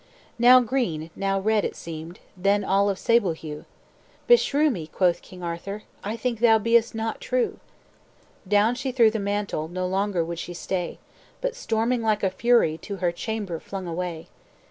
[0.39, 3.65] "Now green, now red it seemed, Then all of sable hue;
[4.25, 7.59] 'Beshrew me,' quoth King Arthur, 'I think thou be'st not true!'
[8.47, 10.97] "Down she threw the mantle, No longer would she stay;
[11.39, 14.27] But, storming like a fury, To her chamber flung away.